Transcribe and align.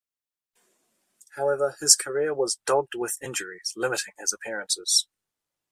However, 1.35 1.75
his 1.79 1.95
career 1.95 2.33
was 2.33 2.57
dogged 2.65 2.93
with 2.95 3.21
injuries, 3.21 3.71
limiting 3.75 4.15
his 4.17 4.33
appearances. 4.33 5.05